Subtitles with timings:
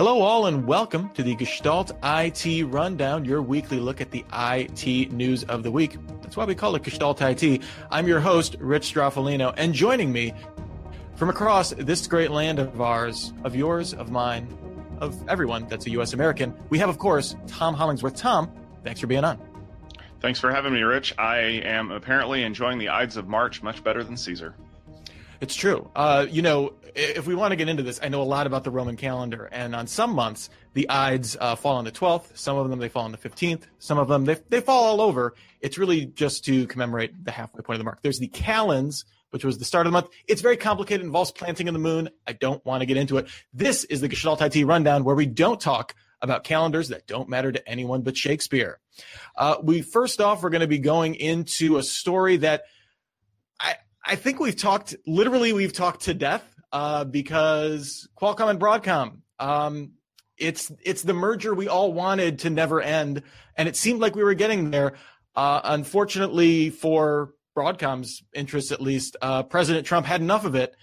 [0.00, 5.12] Hello, all, and welcome to the Gestalt IT Rundown, your weekly look at the IT
[5.12, 5.98] news of the week.
[6.22, 7.62] That's why we call it Gestalt IT.
[7.90, 10.32] I'm your host, Rich Stroffolino, and joining me
[11.16, 14.48] from across this great land of ours, of yours, of mine,
[15.02, 16.14] of everyone that's a U.S.
[16.14, 18.16] American, we have, of course, Tom Hollingsworth.
[18.16, 18.50] Tom,
[18.82, 19.38] thanks for being on.
[20.20, 21.14] Thanks for having me, Rich.
[21.18, 24.54] I am apparently enjoying the Ides of March much better than Caesar.
[25.40, 25.90] It's true.
[25.96, 28.64] Uh, you know, if we want to get into this, I know a lot about
[28.64, 32.36] the Roman calendar, and on some months the Ides uh, fall on the 12th.
[32.36, 33.62] Some of them they fall on the 15th.
[33.78, 35.34] Some of them they they fall all over.
[35.60, 38.00] It's really just to commemorate the halfway point of the mark.
[38.02, 40.08] There's the calends, which was the start of the month.
[40.28, 42.10] It's very complicated, involves planting in the moon.
[42.26, 43.28] I don't want to get into it.
[43.52, 47.50] This is the Gestalt IT rundown where we don't talk about calendars that don't matter
[47.50, 48.78] to anyone but Shakespeare.
[49.36, 52.64] Uh, we first off, we're going to be going into a story that
[54.10, 59.20] I think we've talked literally we've talked to death uh, because Qualcomm and Broadcom.
[59.38, 59.92] Um,
[60.36, 63.22] it's it's the merger we all wanted to never end,
[63.56, 64.94] and it seemed like we were getting there.
[65.36, 70.74] Uh, unfortunately, for Broadcom's interests at least, uh, President Trump had enough of it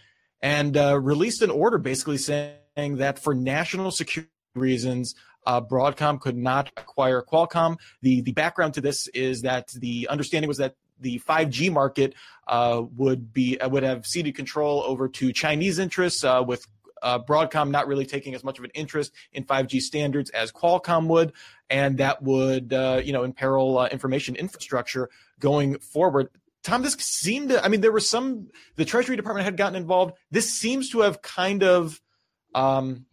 [0.41, 6.37] and uh, released an order basically saying that for national security reasons, uh, Broadcom could
[6.37, 7.75] not acquire Qualcomm.
[8.01, 12.15] The the background to this is that the understanding was that the 5G market
[12.47, 16.65] uh, would be uh, would have ceded control over to Chinese interests, uh, with
[17.01, 21.07] uh, Broadcom not really taking as much of an interest in 5G standards as Qualcomm
[21.07, 21.33] would,
[21.69, 25.09] and that would uh, you know imperil uh, information infrastructure
[25.39, 26.29] going forward.
[26.63, 30.15] Tom, this seemed to, I mean, there was some, the Treasury Department had gotten involved.
[30.31, 32.01] This seems to have kind of
[32.53, 33.05] um,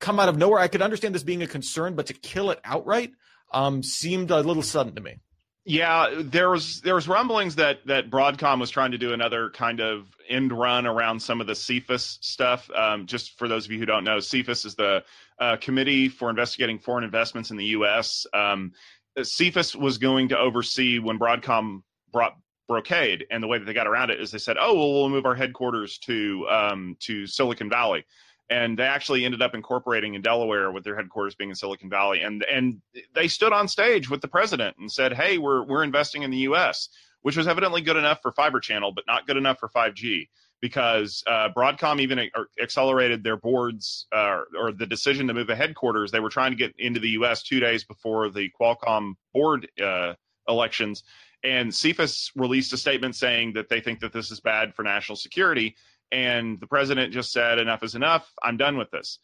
[0.00, 0.60] come out of nowhere.
[0.60, 3.12] I could understand this being a concern, but to kill it outright
[3.52, 5.16] um, seemed a little sudden to me.
[5.66, 9.80] Yeah, there was there was rumblings that that Broadcom was trying to do another kind
[9.80, 12.70] of end run around some of the CFIUS stuff.
[12.70, 15.04] Um, just for those of you who don't know, CFIUS is the
[15.38, 18.26] uh, Committee for Investigating Foreign Investments in the U.S.
[18.34, 18.72] Um,
[19.16, 21.82] was going to oversee when Broadcom
[22.12, 22.36] brought
[22.68, 25.08] Brocade, and the way that they got around it is they said, "Oh, well, we'll
[25.08, 28.04] move our headquarters to um, to Silicon Valley."
[28.50, 32.20] And they actually ended up incorporating in Delaware with their headquarters being in Silicon Valley.
[32.20, 32.80] And and
[33.14, 36.38] they stood on stage with the president and said hey we're we're investing in the
[36.38, 36.88] US
[37.22, 40.28] which was evidently good enough for fiber channel but not good enough for 5G
[40.60, 42.30] because uh, Broadcom even
[42.62, 46.10] accelerated their boards uh, or the decision to move the headquarters.
[46.10, 50.14] They were trying to get into the US 2 days before the Qualcomm board uh,
[50.48, 51.02] elections.
[51.42, 55.16] And CFIUS released a statement saying that they think that this is bad for national
[55.16, 55.76] security
[56.12, 58.30] and the president just said, enough is enough.
[58.42, 59.18] I'm done with this.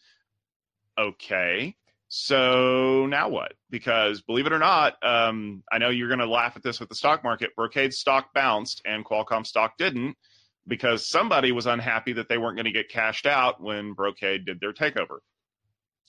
[0.98, 1.76] Okay.
[2.08, 3.52] So now what?
[3.70, 6.88] Because believe it or not, um, I know you're going to laugh at this with
[6.88, 7.54] the stock market.
[7.54, 10.16] Brocade stock bounced and Qualcomm stock didn't
[10.66, 14.58] because somebody was unhappy that they weren't going to get cashed out when Brocade did
[14.60, 15.18] their takeover.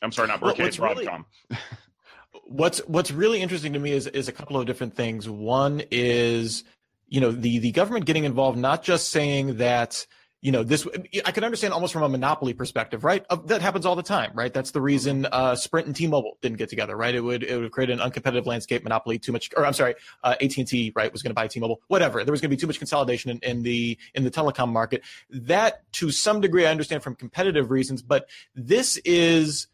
[0.01, 1.25] I'm sorry, not Brocade, well, Broadcom.
[1.49, 1.61] Really,
[2.47, 5.29] what's What's really interesting to me is is a couple of different things.
[5.29, 6.63] One is,
[7.07, 10.05] you know, the the government getting involved, not just saying that
[10.41, 10.87] you know this
[11.25, 13.25] i can understand almost from a monopoly perspective right?
[13.45, 14.53] That happens all the time right?
[14.53, 17.13] That's the reason uh, sprint and t-mobile didn't get together right?
[17.13, 20.35] It would it would create an uncompetitive landscape monopoly too much or i'm sorry uh,
[20.41, 22.23] at&t right was going to buy t-mobile whatever.
[22.23, 25.03] There was going to be too much consolidation in, in the in the telecom market.
[25.29, 29.67] That to some degree i understand from competitive reasons but this is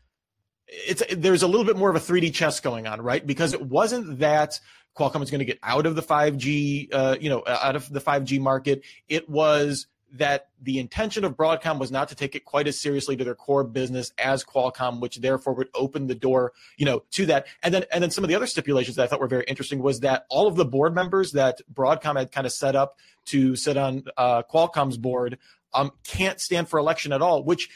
[0.67, 3.25] it's there's a little bit more of a 3d chess going on right?
[3.25, 4.59] Because it wasn't that
[4.97, 8.01] Qualcomm was going to get out of the 5G, uh, you know, out of the
[8.01, 8.83] 5G market.
[9.07, 9.85] It was
[10.17, 13.35] that the intention of Broadcom was not to take it quite as seriously to their
[13.35, 17.47] core business as Qualcomm, which therefore would open the door, you know, to that.
[17.63, 19.81] And then and then some of the other stipulations that I thought were very interesting
[19.81, 22.97] was that all of the board members that Broadcom had kind of set up
[23.27, 25.37] to sit on uh, Qualcomm's board
[25.73, 27.69] um, can't stand for election at all, which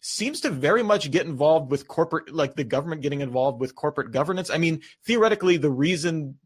[0.00, 4.10] seems to very much get involved with corporate, like the government getting involved with corporate
[4.12, 4.50] governance.
[4.50, 6.38] I mean, theoretically, the reason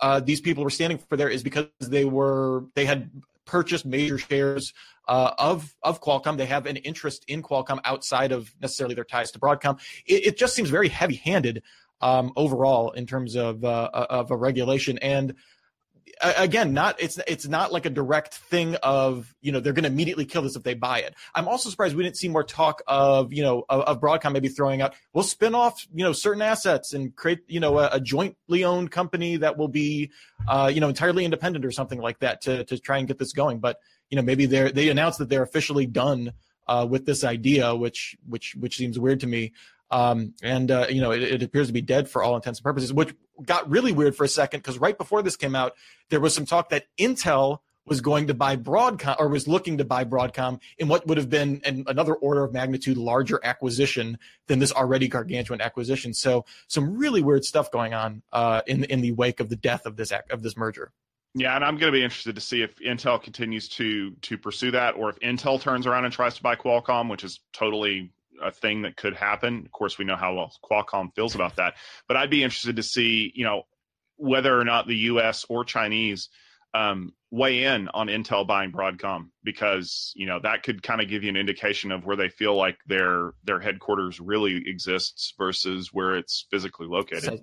[0.00, 3.10] uh, these people were standing for there is because they were they had
[3.46, 4.72] purchased major shares
[5.08, 6.36] uh, of of Qualcomm.
[6.36, 9.80] They have an interest in Qualcomm outside of necessarily their ties to Broadcom.
[10.06, 11.62] It, it just seems very heavy handed
[12.00, 15.34] um, overall in terms of uh, of a regulation and
[16.22, 19.90] again not it's it's not like a direct thing of you know they're going to
[19.90, 21.14] immediately kill this if they buy it.
[21.34, 24.48] I'm also surprised we didn't see more talk of you know of, of broadcom maybe
[24.48, 28.00] throwing out we'll spin off you know certain assets and create you know a, a
[28.00, 30.10] jointly owned company that will be
[30.48, 33.32] uh, you know entirely independent or something like that to to try and get this
[33.32, 33.58] going.
[33.58, 33.78] But
[34.10, 36.32] you know maybe they're they announced that they're officially done
[36.66, 39.52] uh, with this idea which which which seems weird to me
[39.94, 42.64] um, and uh, you know it, it, appears to be dead for all intents and
[42.64, 43.14] purposes, which
[43.44, 45.74] got really weird for a second because right before this came out,
[46.10, 49.84] there was some talk that Intel was going to buy Broadcom or was looking to
[49.84, 54.18] buy Broadcom in what would have been an, another order of magnitude larger acquisition
[54.48, 56.12] than this already gargantuan acquisition.
[56.12, 59.86] So some really weird stuff going on uh, in in the wake of the death
[59.86, 60.90] of this of this merger.
[61.36, 64.72] Yeah, and I'm going to be interested to see if Intel continues to to pursue
[64.72, 68.10] that, or if Intel turns around and tries to buy Qualcomm, which is totally
[68.42, 69.62] a thing that could happen.
[69.64, 71.74] Of course, we know how Qualcomm feels about that,
[72.08, 73.62] but I'd be interested to see, you know,
[74.16, 75.44] whether or not the U.S.
[75.48, 76.28] or Chinese
[76.74, 81.22] um, weigh in on Intel buying Broadcom because you know that could kind of give
[81.22, 86.16] you an indication of where they feel like their their headquarters really exists versus where
[86.16, 87.24] it's physically located.
[87.24, 87.38] So,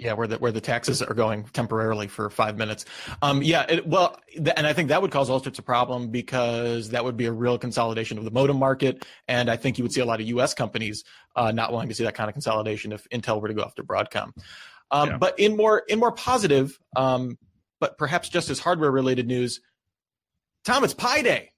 [0.00, 2.84] yeah, where the where the taxes are going temporarily for five minutes.
[3.22, 6.10] Um, yeah, it, well, th- and I think that would cause all sorts of problem
[6.10, 9.84] because that would be a real consolidation of the modem market, and I think you
[9.84, 10.54] would see a lot of U.S.
[10.54, 11.04] companies
[11.36, 13.82] uh, not wanting to see that kind of consolidation if Intel were to go after
[13.82, 14.32] Broadcom.
[14.90, 15.16] Um, yeah.
[15.18, 17.38] But in more in more positive, um,
[17.80, 19.60] but perhaps just as hardware related news,
[20.64, 21.52] Tom, it's Pi Day.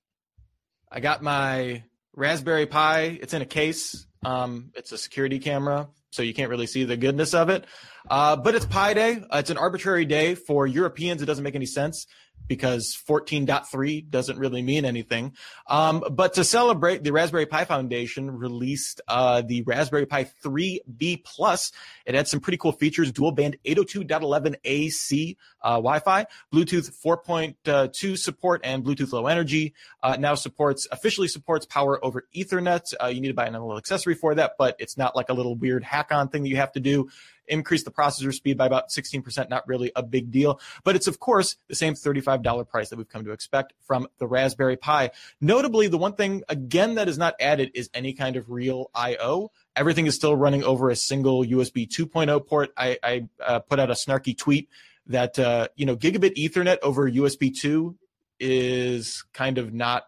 [0.90, 1.84] I got my
[2.14, 3.18] Raspberry Pi.
[3.20, 4.06] It's in a case.
[4.24, 7.64] Um, it's a security camera so you can't really see the goodness of it.
[8.08, 9.22] Uh, but it's Pi Day.
[9.30, 11.22] Uh, it's an arbitrary day for Europeans.
[11.22, 12.06] It doesn't make any sense
[12.50, 15.36] because 14.3 doesn't really mean anything.
[15.68, 21.70] Um, but to celebrate, the Raspberry Pi Foundation released uh, the Raspberry Pi 3B Plus.
[22.06, 28.62] It had some pretty cool features: dual band 802.11 AC uh, Wi-Fi, Bluetooth 4.2 support,
[28.64, 29.72] and Bluetooth Low Energy.
[30.02, 32.92] Uh, now supports officially supports power over Ethernet.
[33.00, 35.34] Uh, you need to buy another little accessory for that, but it's not like a
[35.34, 37.08] little weird hack-on thing that you have to do
[37.50, 40.60] increase the processor speed by about 16%, not really a big deal.
[40.84, 44.26] But it's, of course, the same $35 price that we've come to expect from the
[44.26, 45.10] Raspberry Pi.
[45.40, 49.50] Notably, the one thing, again, that is not added is any kind of real I.O.
[49.76, 52.70] Everything is still running over a single USB 2.0 port.
[52.76, 54.68] I, I uh, put out a snarky tweet
[55.06, 57.96] that, uh, you know, gigabit Ethernet over USB 2
[58.38, 60.04] is kind of not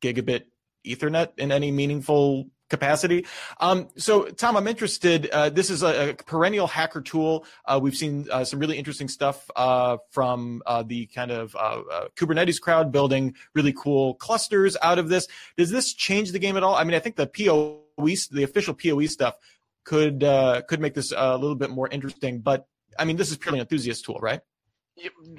[0.00, 0.44] gigabit
[0.84, 3.26] Ethernet in any meaningful capacity.
[3.60, 5.28] Um, so, Tom, I'm interested.
[5.30, 7.44] Uh, this is a, a, perennial hacker tool.
[7.64, 11.82] Uh, we've seen uh, some really interesting stuff uh, from uh, the kind of uh,
[12.16, 15.26] Kubernetes crowd building really cool clusters out of this.
[15.56, 16.74] Does this change the game at all?
[16.74, 17.80] I mean, I think the POE,
[18.30, 19.36] the official POE stuff,
[19.84, 20.20] could
[20.68, 22.40] could make this a little bit more interesting.
[22.40, 22.66] But
[22.98, 24.40] I mean, this is purely an enthusiast tool, right?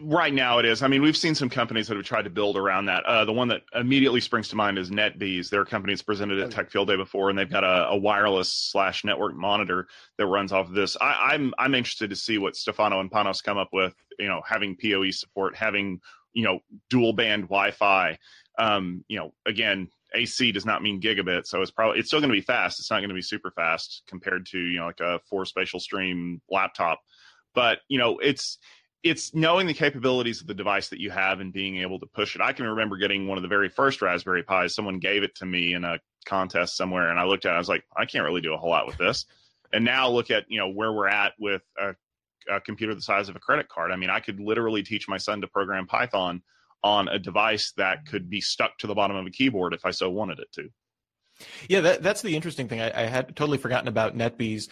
[0.01, 0.81] Right now, it is.
[0.81, 3.03] I mean, we've seen some companies that have tried to build around that.
[3.06, 5.50] Uh, the one that immediately springs to mind is NetBeez.
[5.50, 8.51] Their company has presented at Tech Field Day before, and they've got a, a wireless
[8.51, 10.95] slash network monitor that runs off of this.
[11.01, 13.94] I, I'm I'm interested to see what Stefano and Panos come up with.
[14.17, 16.00] You know, having PoE support, having
[16.33, 16.59] you know
[16.89, 18.17] dual band Wi-Fi.
[18.57, 22.31] Um, you know, again, AC does not mean gigabit, so it's probably it's still going
[22.31, 22.79] to be fast.
[22.79, 25.79] It's not going to be super fast compared to you know like a four spatial
[25.79, 27.00] stream laptop.
[27.53, 28.57] But you know, it's
[29.04, 32.36] it's knowing the capabilities of the device that you have and being able to push
[32.36, 32.42] it.
[32.42, 34.75] I can remember getting one of the very first Raspberry Pis.
[34.75, 37.56] Someone gave it to me in a contest somewhere, and I looked at it.
[37.56, 39.25] I was like, I can't really do a whole lot with this.
[39.72, 41.96] And now look at you know where we're at with a,
[42.51, 43.92] a computer the size of a credit card.
[43.92, 46.42] I mean, I could literally teach my son to program Python
[46.84, 49.92] on a device that could be stuck to the bottom of a keyboard if I
[49.92, 50.69] so wanted it to.
[51.68, 52.81] Yeah, that, that's the interesting thing.
[52.81, 54.68] I, I, had totally forgotten about NetBeez.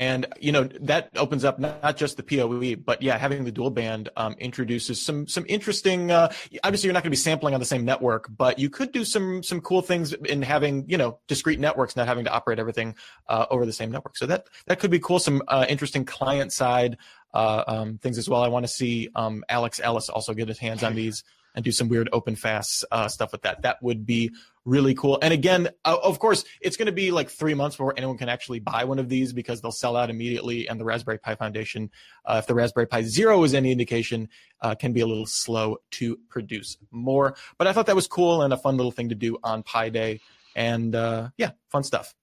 [0.00, 3.70] And you know that opens up not just the PoE, but yeah, having the dual
[3.70, 6.10] band um, introduces some some interesting.
[6.10, 6.32] Uh,
[6.64, 9.04] obviously, you're not going to be sampling on the same network, but you could do
[9.04, 12.94] some some cool things in having you know discrete networks, not having to operate everything
[13.28, 14.16] uh, over the same network.
[14.16, 15.18] So that that could be cool.
[15.18, 16.96] Some uh, interesting client side
[17.34, 18.42] uh, um, things as well.
[18.42, 21.72] I want to see um, Alex Ellis also get his hands on these and do
[21.72, 23.62] some weird OpenFaaS uh, stuff with that.
[23.62, 24.30] That would be
[24.64, 25.18] really cool.
[25.20, 28.28] And again, uh, of course, it's going to be like three months before anyone can
[28.28, 30.68] actually buy one of these because they'll sell out immediately.
[30.68, 31.90] And the Raspberry Pi Foundation,
[32.24, 34.28] uh, if the Raspberry Pi Zero is any indication,
[34.60, 37.34] uh, can be a little slow to produce more.
[37.58, 39.88] But I thought that was cool and a fun little thing to do on Pi
[39.88, 40.20] Day.
[40.54, 42.14] And uh, yeah, fun stuff.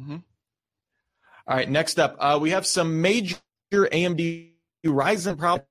[0.00, 0.16] Mm-hmm.
[1.46, 3.36] All right, next up, uh, we have some major
[3.72, 4.50] AMD
[4.84, 5.66] Ryzen problems.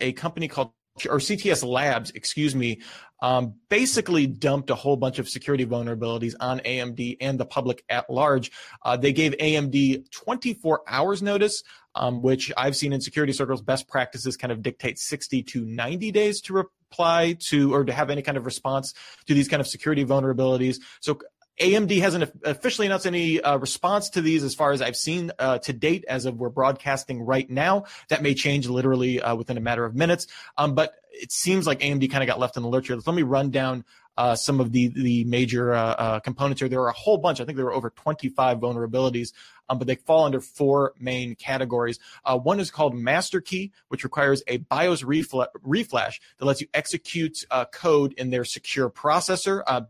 [0.00, 0.70] A company called
[1.08, 2.80] or CTS Labs, excuse me,
[3.22, 8.10] um, basically dumped a whole bunch of security vulnerabilities on AMD and the public at
[8.10, 8.50] large.
[8.82, 11.62] Uh, they gave AMD 24 hours notice,
[11.94, 13.62] um, which I've seen in security circles.
[13.62, 18.10] Best practices kind of dictate 60 to 90 days to reply to or to have
[18.10, 18.94] any kind of response
[19.26, 20.78] to these kind of security vulnerabilities.
[21.00, 21.20] So
[21.60, 25.58] AMD hasn't officially announced any uh, response to these as far as I've seen uh,
[25.58, 27.84] to date as of we're broadcasting right now.
[28.08, 30.26] That may change literally uh, within a matter of minutes.
[30.56, 32.96] Um, but it seems like AMD kind of got left in the lurch here.
[32.96, 33.84] Let me run down
[34.16, 36.68] uh, some of the the major uh, uh, components here.
[36.68, 37.40] There are a whole bunch.
[37.40, 39.32] I think there were over 25 vulnerabilities,
[39.68, 41.98] um, but they fall under four main categories.
[42.24, 46.66] Uh, one is called Master Key, which requires a BIOS refl- reflash that lets you
[46.74, 49.82] execute uh, code in their secure processor, uh,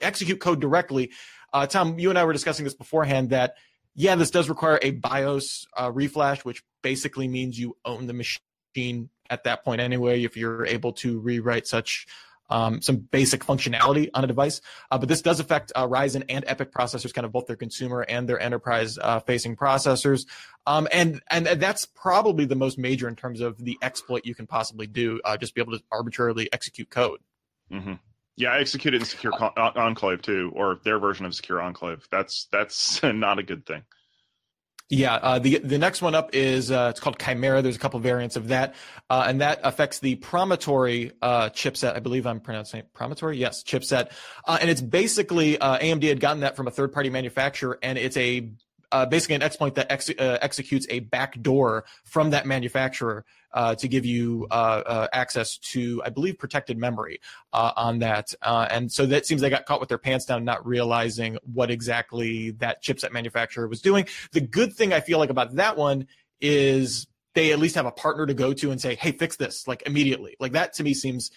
[0.00, 1.12] execute code directly.
[1.68, 3.54] Tom, you and I were discussing this beforehand that
[3.94, 9.44] yeah, this does require a BIOS reflash, which basically means you own the machine at
[9.44, 12.06] that point anyway if you're able to rewrite such
[12.50, 14.60] um, some basic functionality on a device.
[14.90, 18.02] Uh, but this does affect uh, Ryzen and EPYC processors, kind of both their consumer
[18.02, 20.26] and their enterprise uh, facing processors.
[20.66, 24.46] Um, and and that's probably the most major in terms of the exploit you can
[24.46, 27.20] possibly do, uh, just be able to arbitrarily execute code.
[27.72, 27.94] Mm-hmm.
[28.36, 32.06] Yeah, I executed in Secure Con- Enclave too, or their version of Secure Enclave.
[32.10, 33.82] That's that's not a good thing.
[34.90, 37.62] Yeah, uh, the the next one up is uh, it's called Chimera.
[37.62, 38.74] There's a couple variants of that,
[39.08, 41.96] uh, and that affects the Promontory uh, chipset.
[41.96, 43.38] I believe I'm pronouncing it Promontory.
[43.38, 44.10] Yes, chipset,
[44.46, 47.96] uh, and it's basically uh, AMD had gotten that from a third party manufacturer, and
[47.96, 48.50] it's a
[48.92, 53.86] uh, basically an exploit that ex- uh, executes a backdoor from that manufacturer uh, to
[53.88, 57.20] give you uh, uh, access to, I believe, protected memory
[57.52, 58.34] uh, on that.
[58.42, 62.50] and so that seems they got caught with their pants down, not realizing what exactly
[62.52, 64.06] that chipset manufacturer was doing.
[64.32, 66.08] The good thing I feel like about that one
[66.40, 69.66] is they at least have a partner to go to and say, "Hey, fix this!"
[69.68, 70.36] Like immediately.
[70.40, 71.30] Like that to me seems,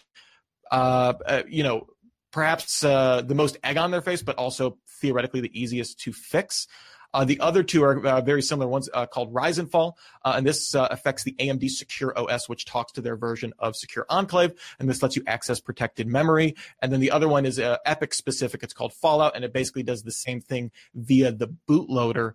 [0.71, 1.87] you know,
[2.31, 6.67] perhaps the most egg on their face, but also theoretically the easiest to fix.
[7.13, 10.75] Uh, the other two are uh, very similar ones uh, called Ryzenfall, uh, and this
[10.75, 14.89] uh, affects the AMD Secure OS, which talks to their version of Secure Enclave, and
[14.89, 16.55] this lets you access protected memory.
[16.81, 18.63] And then the other one is uh, EPYC specific.
[18.63, 22.33] It's called Fallout, and it basically does the same thing via the bootloader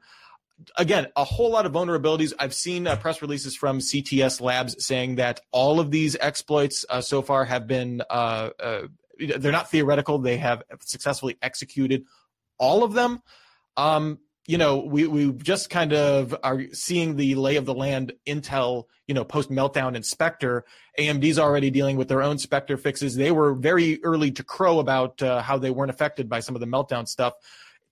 [0.77, 2.33] again, a whole lot of vulnerabilities.
[2.39, 7.01] I've seen uh, press releases from CTS Labs saying that all of these exploits uh,
[7.01, 8.51] so far have been, uh,
[9.19, 10.19] they're not theoretical.
[10.19, 12.05] They have successfully executed
[12.59, 13.23] all of them.
[13.77, 18.13] Um, you know, we we just kind of are seeing the lay of the land.
[18.27, 20.65] Intel, you know, post meltdown and Spectre.
[20.99, 23.15] AMD's already dealing with their own Spectre fixes.
[23.15, 26.61] They were very early to crow about uh, how they weren't affected by some of
[26.61, 27.35] the meltdown stuff.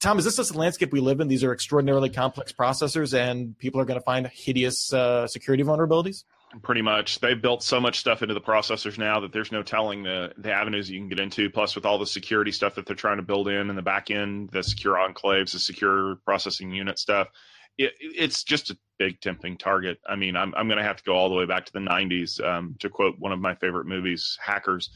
[0.01, 1.29] Tom, is this just the landscape we live in?
[1.29, 6.25] These are extraordinarily complex processors, and people are going to find hideous uh, security vulnerabilities.
[6.63, 10.03] Pretty much, they've built so much stuff into the processors now that there's no telling
[10.03, 11.49] the the avenues you can get into.
[11.49, 14.11] Plus, with all the security stuff that they're trying to build in in the back
[14.11, 17.29] end, the secure enclaves, the secure processing unit stuff,
[17.79, 19.99] it, it's just a big tempting target.
[20.09, 21.79] I mean, I'm I'm going to have to go all the way back to the
[21.79, 24.91] '90s um, to quote one of my favorite movies, Hackers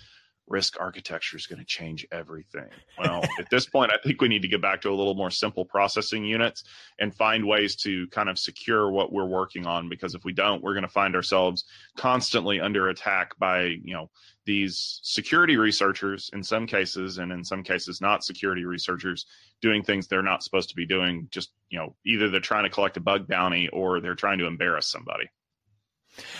[0.48, 2.68] RISC architecture is going to change everything.
[2.98, 5.30] Well, at this point, I think we need to get back to a little more
[5.30, 6.64] simple processing units
[6.98, 9.88] and find ways to kind of secure what we're working on.
[9.88, 11.64] Because if we don't, we're going to find ourselves
[11.96, 14.10] constantly under attack by, you know,
[14.46, 19.24] these security researchers in some cases, and in some cases, not security researchers
[19.62, 21.26] doing things they're not supposed to be doing.
[21.30, 24.46] Just, you know, either they're trying to collect a bug bounty or they're trying to
[24.46, 25.30] embarrass somebody.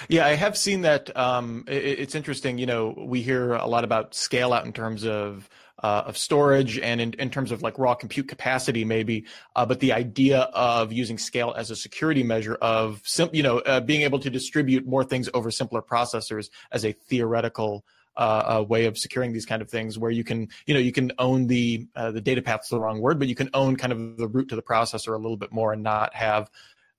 [0.09, 1.15] Yeah, I have seen that.
[1.17, 2.59] Um, it, it's interesting.
[2.59, 5.49] You know, we hear a lot about scale out in terms of
[5.83, 9.27] uh, of storage and in, in, terms of like raw compute capacity, maybe.
[9.55, 13.59] Uh, but the idea of using scale as a security measure of, sim- you know,
[13.59, 17.85] uh, being able to distribute more things over simpler processors as a theoretical
[18.17, 20.93] uh, a way of securing these kind of things where you can you know you
[20.93, 23.93] can own the uh, the data path's the wrong word but you can own kind
[23.93, 26.49] of the route to the processor a little bit more and not have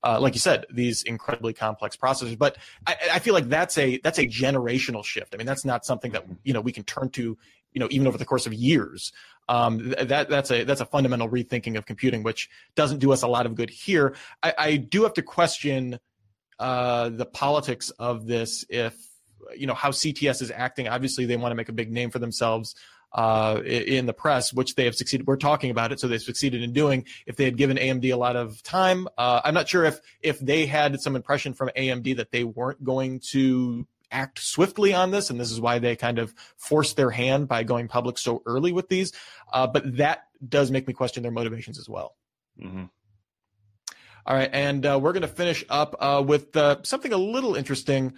[0.06, 2.38] uh, like you said, these incredibly complex processors.
[2.38, 5.34] But I, I, feel like that's a that's a generational shift.
[5.34, 7.38] I mean, that's not something that you know we can turn to,
[7.74, 9.12] you know, even over the course of years.
[9.50, 13.28] Um, that that's a that's a fundamental rethinking of computing, which doesn't do us a
[13.28, 14.16] lot of good here.
[14.44, 16.00] I, I do have to question
[16.60, 18.64] uh, the politics of this.
[18.70, 18.96] If
[19.58, 22.20] you know how CTS is acting, obviously they want to make a big name for
[22.20, 22.76] themselves
[23.16, 25.26] uh, in the press, which they have succeeded.
[25.26, 27.06] We're talking about it, so they've succeeded in doing.
[27.26, 30.38] If they had given AMD a lot of time, uh, I'm not sure if if
[30.40, 35.30] they had some impression from AMD that they weren't going to act swiftly on this,
[35.30, 38.74] and this is why they kind of forced their hand by going public so early
[38.74, 39.14] with these.
[39.52, 42.18] Uh, but that does make me question their motivations as well.
[42.62, 42.84] Mm-hmm.
[44.28, 47.56] All right, and uh, we're going to finish up uh, with uh, something a little
[47.56, 48.16] interesting.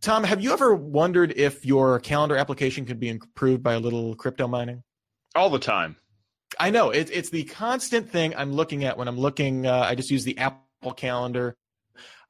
[0.00, 4.14] Tom, have you ever wondered if your calendar application could be improved by a little
[4.14, 4.82] crypto mining?
[5.34, 5.96] All the time.
[6.58, 9.66] I know it, it's the constant thing I'm looking at when I'm looking.
[9.66, 11.56] Uh, I just use the Apple Calendar.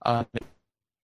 [0.05, 0.25] Uh,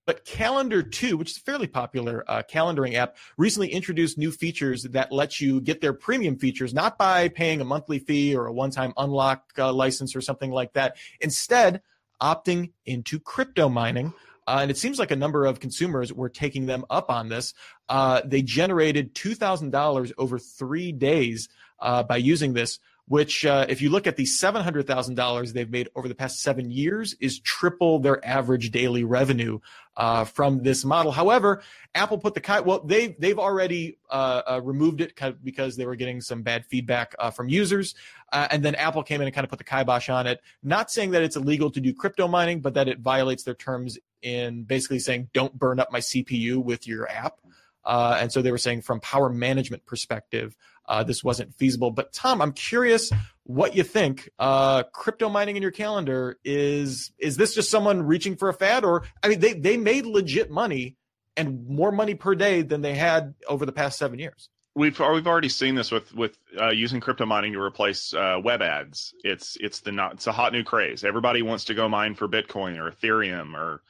[0.06, 4.82] but Calendar 2, which is a fairly popular uh, calendaring app, recently introduced new features
[4.84, 8.52] that let you get their premium features, not by paying a monthly fee or a
[8.52, 10.96] one time unlock uh, license or something like that.
[11.20, 11.82] Instead,
[12.22, 14.12] opting into crypto mining
[14.46, 17.54] uh, and it seems like a number of consumers were taking them up on this.
[17.88, 21.48] Uh, they generated two thousand dollars over three days
[21.80, 26.08] uh, by using this which, uh, if you look at the $700,000 they've made over
[26.08, 29.58] the past seven years, is triple their average daily revenue
[29.96, 31.12] uh, from this model.
[31.12, 31.62] However,
[31.94, 36.20] Apple put the well, they they've already uh, uh removed it because they were getting
[36.20, 37.94] some bad feedback uh, from users,
[38.32, 40.40] uh, and then Apple came in and kind of put the kibosh on it.
[40.62, 43.98] Not saying that it's illegal to do crypto mining, but that it violates their terms
[44.22, 47.38] in basically saying don't burn up my CPU with your app.
[47.86, 51.90] And so they were saying from power management perspective, uh, this wasn't feasible.
[51.90, 53.10] But Tom, I'm curious
[53.44, 54.30] what you think.
[54.38, 58.84] Uh, crypto mining in your calendar is is this just someone reaching for a fad,
[58.84, 60.96] or I mean, they they made legit money
[61.36, 64.48] and more money per day than they had over the past seven years.
[64.76, 68.60] We've we've already seen this with with uh, using crypto mining to replace uh, web
[68.60, 69.14] ads.
[69.22, 71.04] It's it's the not it's a hot new craze.
[71.04, 73.82] Everybody wants to go mine for Bitcoin or Ethereum or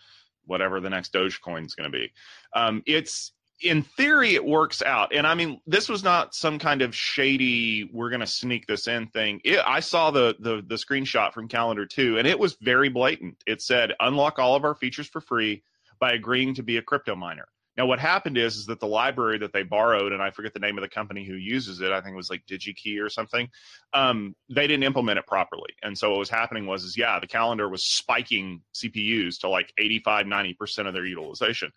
[0.47, 2.13] whatever the next Dogecoin is going to be.
[2.53, 3.33] Um, it's
[3.63, 5.15] in theory it works out.
[5.15, 8.89] And i mean this was not some kind of shady we're going to sneak this
[8.89, 9.41] in thing.
[9.45, 13.37] It, i saw the, the the screenshot from calendar 2 and it was very blatant.
[13.47, 15.63] It said unlock all of our features for free
[16.01, 17.47] by agreeing to be a crypto miner.
[17.77, 20.61] Now what happened is is that the library that they borrowed and i forget the
[20.61, 23.49] name of the company who uses it i think it was like digikey or something
[23.93, 25.71] um, they didn't implement it properly.
[25.83, 29.73] And so what was happening was is yeah the calendar was spiking cpus to like
[29.79, 31.71] 85 90% of their utilization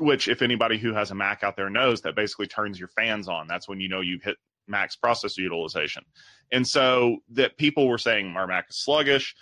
[0.00, 3.28] which if anybody who has a Mac out there knows, that basically turns your fans
[3.28, 3.46] on.
[3.46, 6.04] That's when you know you've hit max processor utilization.
[6.52, 9.34] And so that people were saying our Mac is sluggish.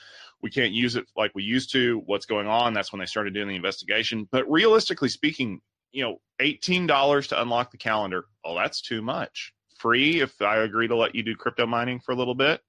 [0.43, 2.03] We can't use it like we used to.
[2.07, 2.73] What's going on?
[2.73, 4.29] That's when they started doing the investigation.
[4.31, 5.61] But realistically speaking,
[5.93, 8.25] you know, $18 to unlock the calendar.
[8.45, 9.53] Oh, that's too much.
[9.79, 12.61] Free if I agree to let you do crypto mining for a little bit.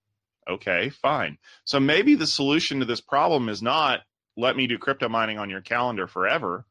[0.50, 1.38] Okay, fine.
[1.63, 4.01] So maybe the solution to this problem is not
[4.36, 6.65] let me do crypto mining on your calendar forever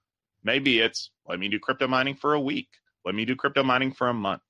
[0.44, 2.68] Maybe it's let me do crypto mining for a week.
[3.04, 4.42] Let me do crypto mining for a month.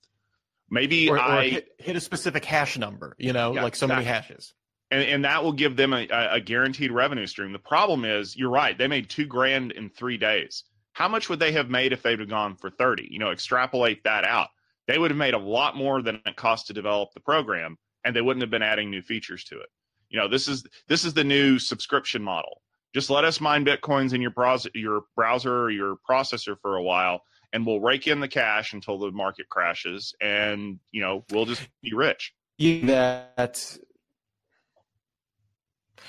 [0.70, 4.04] Maybe or, I hit, hit, a specific hash number, you know, yeah, like so exactly.
[4.04, 4.54] many hashes.
[4.90, 7.52] And, and that will give them a, a guaranteed revenue stream.
[7.52, 8.76] The problem is, you're right.
[8.76, 10.64] They made two grand in three days.
[10.92, 13.08] How much would they have made if they'd have gone for 30?
[13.10, 14.48] You know, extrapolate that out.
[14.86, 18.16] They would have made a lot more than it cost to develop the program, and
[18.16, 19.68] they wouldn't have been adding new features to it.
[20.08, 22.62] You know, this is this is the new subscription model.
[22.94, 26.82] Just let us mine bitcoins in your browser, your browser or your processor for a
[26.82, 27.22] while,
[27.52, 31.66] and we'll rake in the cash until the market crashes, and you know we'll just
[31.82, 32.32] be rich.
[32.56, 33.78] Yeah, that.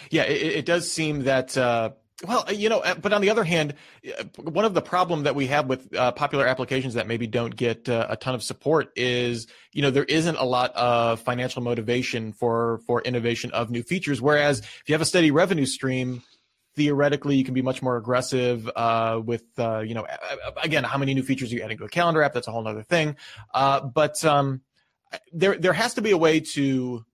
[0.09, 1.57] Yeah, it, it does seem that.
[1.57, 1.91] Uh,
[2.27, 5.35] well, you know, uh, but on the other hand, uh, one of the problem that
[5.35, 8.91] we have with uh, popular applications that maybe don't get uh, a ton of support
[8.97, 13.83] is, you know, there isn't a lot of financial motivation for for innovation of new
[13.83, 14.21] features.
[14.21, 16.21] Whereas if you have a steady revenue stream,
[16.75, 20.05] theoretically you can be much more aggressive uh, with uh, you know
[20.62, 22.34] again how many new features you adding to a calendar app?
[22.34, 23.15] That's a whole other thing.
[23.53, 24.62] Uh, but um,
[25.32, 27.05] there there has to be a way to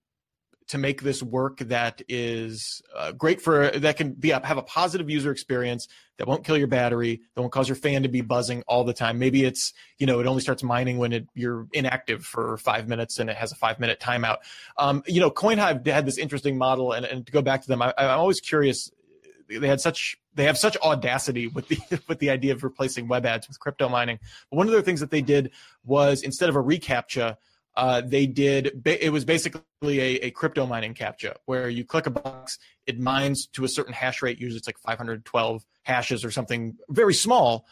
[0.68, 5.10] to make this work that is uh, great for that can be have a positive
[5.10, 5.88] user experience
[6.18, 8.94] that won't kill your battery that won't cause your fan to be buzzing all the
[8.94, 9.20] time.
[9.20, 13.20] Maybe it's you know it only starts mining when it, you're inactive for five minutes
[13.20, 14.38] and it has a five minute timeout.
[14.78, 17.82] Um, you know coinhive had this interesting model and, and to go back to them
[17.82, 18.90] I, i'm always curious
[19.48, 23.26] they had such they have such audacity with the with the idea of replacing web
[23.26, 24.20] ads with crypto mining.
[24.50, 25.52] But one of the things that they did
[25.84, 27.38] was instead of a reCAPTCHA,
[27.76, 32.10] uh, they did it was basically a, a, crypto mining captcha where you click a
[32.10, 34.40] box, it mines to a certain hash rate.
[34.40, 37.66] Usually it's like 512 hashes or something very small,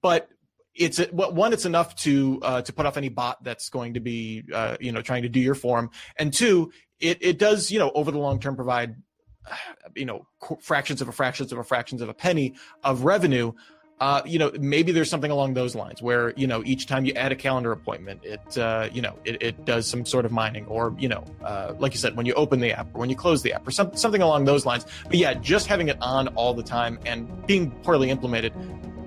[0.00, 0.28] but
[0.74, 4.44] it's one it's enough to uh, to put off any bot that's going to be
[4.52, 7.92] uh, you know trying to do your form and two it, it does you know
[7.94, 8.96] over the long term provide
[9.94, 10.26] you know
[10.60, 13.52] fractions of a fractions of a fractions of a penny of revenue
[14.00, 17.12] uh, you know maybe there's something along those lines where you know each time you
[17.14, 20.66] add a calendar appointment it uh, you know it, it does some sort of mining
[20.66, 23.16] or you know uh, like you said when you open the app or when you
[23.16, 26.28] close the app or some, something along those lines but yeah just having it on
[26.28, 28.52] all the time and being poorly implemented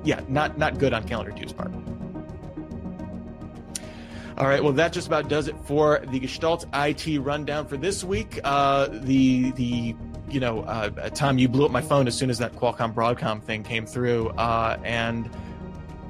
[0.03, 1.71] yeah not not good on calendar 2's part
[4.37, 8.03] all right, well, that just about does it for the Gestalt IT rundown for this
[8.03, 8.39] week.
[8.43, 9.95] Uh, the the
[10.29, 13.41] you know, uh, Tom, you blew up my phone as soon as that Qualcomm Broadcom
[13.41, 15.29] thing came through, uh, and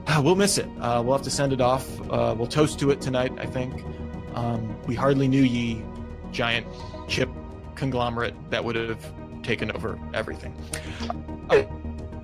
[0.07, 0.67] uh, we'll miss it.
[0.79, 1.99] Uh, we'll have to send it off.
[2.09, 3.83] Uh, we'll toast to it tonight, I think.
[4.33, 5.83] Um, we hardly knew ye,
[6.31, 6.67] giant
[7.07, 7.29] chip
[7.75, 10.55] conglomerate that would have taken over everything.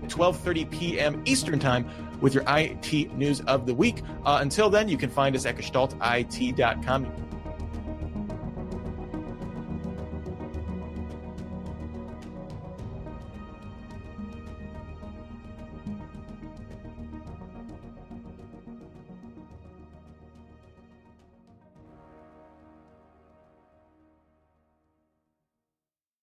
[0.07, 1.21] 12:30 p.m.
[1.25, 1.89] Eastern Time
[2.21, 4.01] with your IT news of the week.
[4.25, 7.11] Uh, until then, you can find us at gestaltit.com.